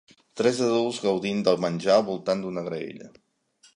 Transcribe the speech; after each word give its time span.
Tres 0.39 0.61
adults 0.67 1.01
gaudint 1.03 1.43
del 1.47 1.61
menjar 1.67 1.93
al 1.99 2.07
voltant 2.09 2.43
d'una 2.47 2.65
graella. 2.71 3.11